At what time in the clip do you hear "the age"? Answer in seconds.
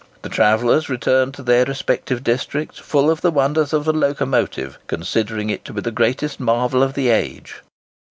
6.95-7.61